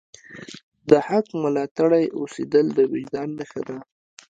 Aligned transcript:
د 0.89 0.91
حق 1.07 1.27
ملاتړی 1.43 2.05
اوسیدل 2.19 2.65
د 2.73 2.79
وجدان 2.93 3.29
نښه 3.39 3.61
ده. 3.67 3.77